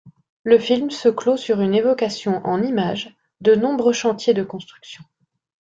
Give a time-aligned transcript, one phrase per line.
[0.41, 5.03] Le film se clôt sur une évocation en images de nombreux chantiers de construction.